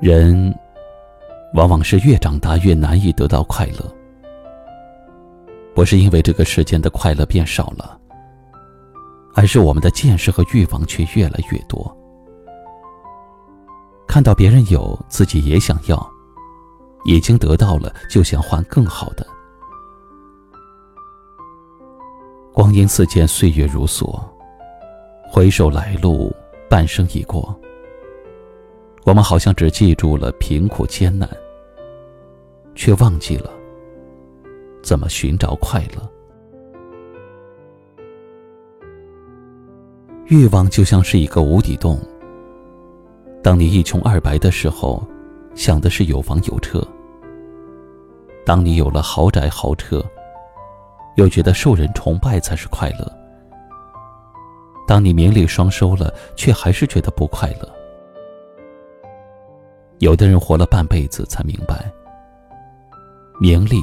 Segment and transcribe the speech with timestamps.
[0.00, 0.58] 人，
[1.52, 3.94] 往往是越长大越难以得到快乐，
[5.74, 8.00] 不是因为这个世间的快乐变少了，
[9.34, 11.94] 而是我们的见识和欲望却越来越多。
[14.08, 15.98] 看到别人有，自己也想要；
[17.04, 19.26] 已经得到了，就想换更好的。
[22.54, 24.18] 光阴似箭，岁月如梭，
[25.30, 26.34] 回首来路，
[26.70, 27.54] 半生已过。
[29.04, 31.28] 我们好像只记住了贫苦艰难，
[32.74, 33.50] 却忘记了
[34.82, 36.08] 怎么寻找快乐。
[40.26, 41.98] 欲望就像是一个无底洞。
[43.42, 45.02] 当你一穷二白的时候，
[45.54, 46.78] 想的是有房有车；
[48.44, 50.04] 当你有了豪宅豪车，
[51.16, 53.10] 又觉得受人崇拜才是快乐；
[54.86, 57.79] 当你名利双收了，却还是觉得不快乐。
[60.00, 61.92] 有的人活了半辈子才明白，
[63.38, 63.82] 名利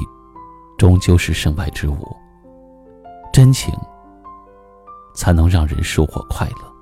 [0.76, 2.16] 终究是身外之物，
[3.32, 3.72] 真情
[5.14, 6.72] 才能让人收获快乐。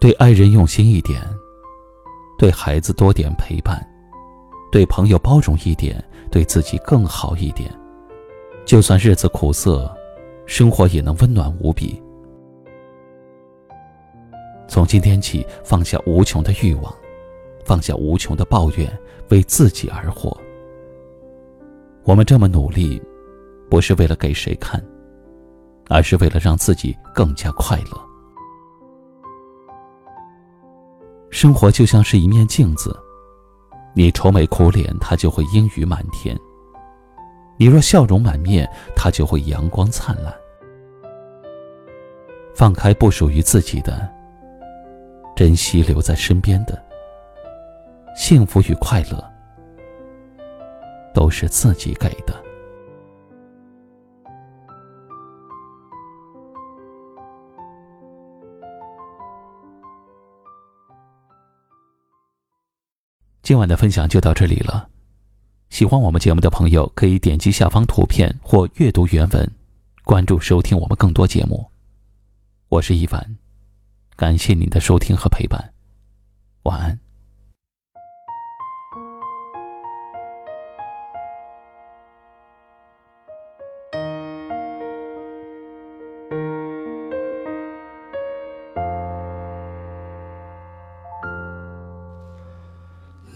[0.00, 1.20] 对爱人用心一点，
[2.38, 3.86] 对孩子多点陪伴，
[4.72, 7.70] 对朋友包容一点，对自己更好一点，
[8.64, 9.94] 就算日子苦涩，
[10.46, 12.02] 生活也能温暖无比。
[14.68, 16.94] 从今天起，放下无穷的欲望，
[17.64, 18.86] 放下无穷的抱怨，
[19.30, 20.36] 为自己而活。
[22.04, 23.02] 我们这么努力，
[23.70, 24.82] 不是为了给谁看，
[25.88, 27.98] 而是为了让自己更加快乐。
[31.30, 32.94] 生活就像是一面镜子，
[33.94, 36.36] 你愁眉苦脸，它就会阴雨满天；
[37.56, 40.32] 你若笑容满面，它就会阳光灿烂。
[42.54, 44.17] 放开不属于自己的。
[45.38, 46.84] 珍惜留在身边的
[48.16, 49.32] 幸福与快乐，
[51.14, 52.34] 都是自己给的。
[63.40, 64.90] 今晚的分享就到这里了。
[65.70, 69.48] 喜欢我们节目的朋友，可以点击下方图片或阅读原文，
[70.02, 71.64] 关注收听我们更多节目。
[72.70, 73.47] 我是一凡。
[74.18, 75.72] 感谢您的收听和陪伴，
[76.64, 76.98] 晚安。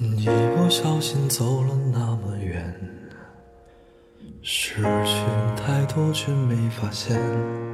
[0.00, 0.26] 一
[0.56, 2.74] 不小心走了那么远，
[4.42, 5.22] 失去
[5.56, 7.71] 太多却没发现。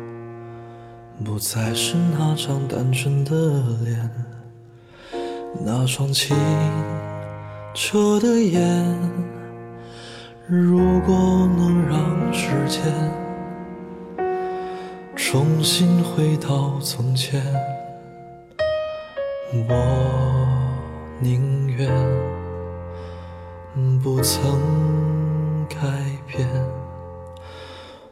[1.25, 3.33] 不再是那张单纯的
[3.85, 4.11] 脸，
[5.65, 6.37] 那双清
[7.75, 8.97] 澈的眼。
[10.47, 11.15] 如果
[11.57, 12.83] 能让时间
[15.17, 17.43] 重新回到从前，
[19.69, 20.47] 我
[21.21, 21.91] 宁愿
[24.03, 24.59] 不曾
[25.69, 25.77] 改
[26.27, 26.49] 变。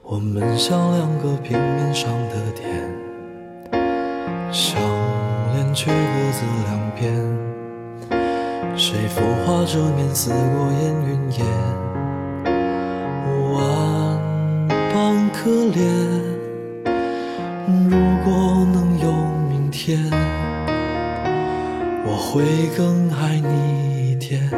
[0.09, 2.65] 我们像两个平面上的点。
[4.53, 4.81] 相
[5.53, 5.97] 连却各
[6.31, 7.12] 自两边，
[8.78, 11.45] 谁浮化遮面似过烟云烟？
[13.53, 13.59] 万
[14.95, 15.83] 般可怜，
[17.91, 17.91] 如
[18.25, 19.10] 果能有
[19.51, 19.98] 明天，
[22.07, 22.45] 我会
[22.77, 24.48] 更爱你一点。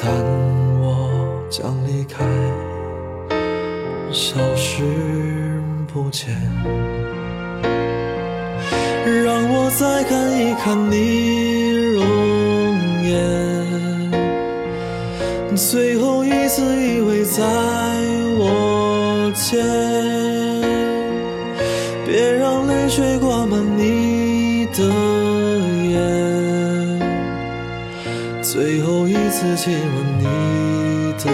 [0.00, 0.10] 但
[0.80, 2.24] 我将离开，
[4.14, 4.84] 消失
[5.92, 6.32] 不见。
[9.24, 12.06] 让我再看一看你容
[13.02, 13.12] 颜，
[15.56, 17.42] 最后一次依偎在
[18.38, 19.60] 我肩，
[22.06, 24.84] 别让泪水挂满你的
[25.90, 25.98] 眼，
[28.40, 30.24] 最后一次亲吻你
[31.18, 31.24] 的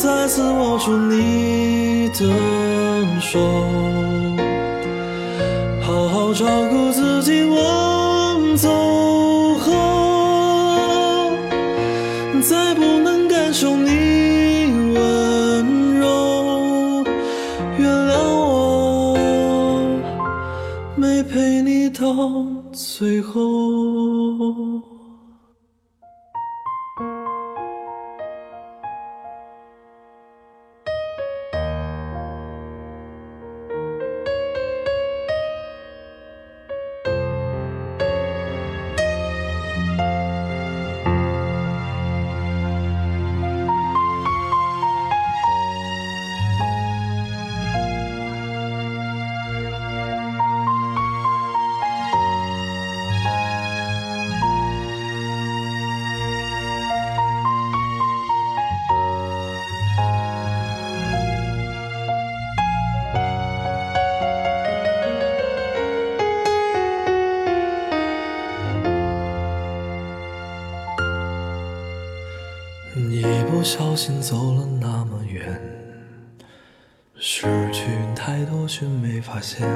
[0.00, 2.24] 再次握住你的
[3.20, 3.40] 手，
[5.82, 7.42] 好好照顾自己。
[7.42, 8.68] 我走
[9.58, 9.72] 后，
[12.42, 17.04] 再不能感受你温柔，
[17.76, 18.12] 原谅
[18.46, 19.18] 我
[20.94, 22.06] 没陪你到
[22.72, 23.42] 最后。
[73.58, 75.60] 不小心走了那么远，
[77.16, 79.68] 失去太多却没发现，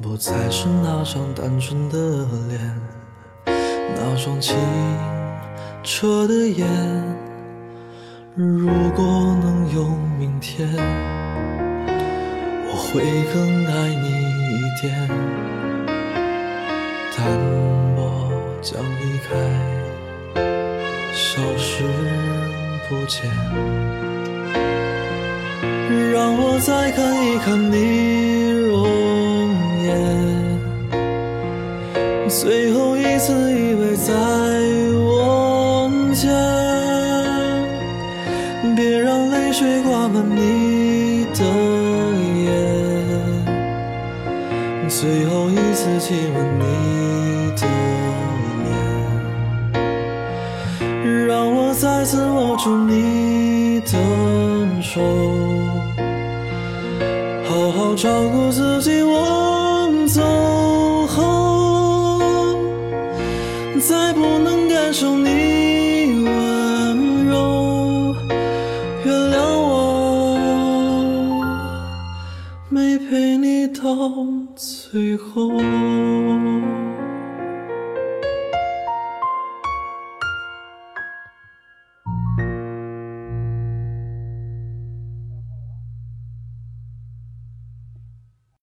[0.00, 2.80] 不再是那张单纯的脸，
[3.44, 4.56] 那双清
[5.82, 6.66] 澈的眼。
[8.34, 9.04] 如果
[9.42, 9.84] 能有
[10.18, 10.66] 明天，
[12.66, 13.02] 我会
[13.34, 14.08] 更爱你
[14.48, 15.08] 一点，
[17.14, 17.28] 但
[17.98, 18.32] 我
[18.62, 19.28] 将离开。
[21.14, 21.84] 消失
[22.88, 23.30] 不见，
[26.12, 29.88] 让我再看一看你容颜，
[32.28, 34.12] 最后一次依偎在
[34.98, 36.28] 我肩，
[38.74, 41.44] 别让泪水挂满你的
[42.44, 42.50] 眼，
[44.88, 46.62] 最后一次亲吻你
[47.56, 47.62] 的。
[51.80, 53.88] 再次握住你的
[54.80, 55.00] 手，
[57.44, 59.02] 好好照顾自己。
[59.02, 60.22] 我走
[61.08, 62.20] 后，
[63.80, 68.14] 再不能感受你温柔，
[69.04, 70.38] 原谅我
[72.68, 73.82] 没陪你到
[74.54, 75.50] 最后。